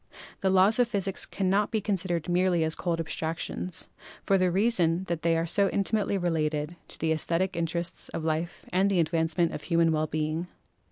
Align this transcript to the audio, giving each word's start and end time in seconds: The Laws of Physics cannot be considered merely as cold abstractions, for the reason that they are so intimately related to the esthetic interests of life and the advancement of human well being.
The 0.39 0.49
Laws 0.49 0.79
of 0.79 0.87
Physics 0.87 1.27
cannot 1.27 1.69
be 1.69 1.79
considered 1.79 2.27
merely 2.27 2.63
as 2.63 2.73
cold 2.73 2.99
abstractions, 2.99 3.87
for 4.23 4.35
the 4.39 4.49
reason 4.49 5.03
that 5.03 5.21
they 5.21 5.37
are 5.37 5.45
so 5.45 5.69
intimately 5.69 6.17
related 6.17 6.75
to 6.87 6.97
the 6.97 7.11
esthetic 7.11 7.55
interests 7.55 8.09
of 8.09 8.23
life 8.23 8.65
and 8.69 8.89
the 8.89 8.99
advancement 8.99 9.53
of 9.53 9.61
human 9.61 9.91
well 9.91 10.07
being. 10.07 10.47